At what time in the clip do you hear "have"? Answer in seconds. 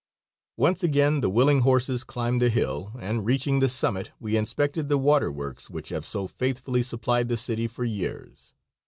5.89-6.07